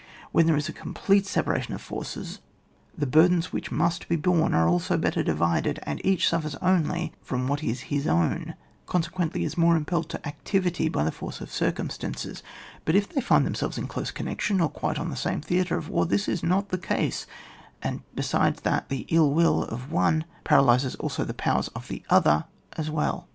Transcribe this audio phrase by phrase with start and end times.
[0.31, 2.39] When there is a complete separation of forces,
[2.97, 7.45] the burdens which must be borne are also better divided, and each suffers only frt)m
[7.45, 8.55] what is his own,
[8.87, 12.41] consequently is more impelled to activity by the force of circumstances;
[12.83, 15.77] but if they find themselves in close con nection, or quite on the same theatre
[15.77, 17.27] of war, this is not the case,
[17.83, 22.45] and besides that the ill will of one paralyses also the powers of the other
[22.75, 23.27] as well.